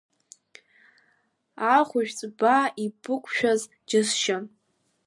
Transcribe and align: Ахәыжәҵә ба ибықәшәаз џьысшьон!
Ахәыжәҵә 1.77 2.25
ба 2.39 2.57
ибықәшәаз 2.85 3.61
џьысшьон! 3.89 4.45